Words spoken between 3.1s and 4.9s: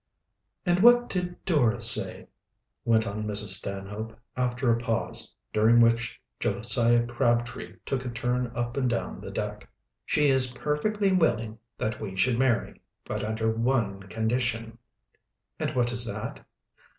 Mrs. Stanhope, after a